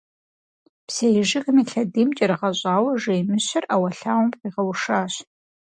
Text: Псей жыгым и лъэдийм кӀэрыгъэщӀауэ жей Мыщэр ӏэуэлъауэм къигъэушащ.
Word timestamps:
Псей 0.87 1.15
жыгым 1.29 1.57
и 1.61 1.63
лъэдийм 1.69 2.09
кӀэрыгъэщӀауэ 2.17 2.91
жей 3.01 3.21
Мыщэр 3.29 3.63
ӏэуэлъауэм 3.67 4.29
къигъэушащ. 4.39 5.13